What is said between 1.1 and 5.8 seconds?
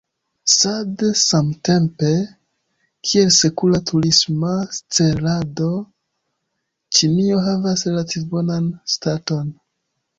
samtempe, kiel sekura turisma cellando,